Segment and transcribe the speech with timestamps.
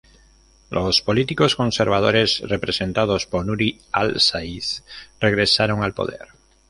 [0.71, 4.83] Los políticos conservadores, representados por Nuri al-Said,
[5.19, 6.29] regresaron al poder.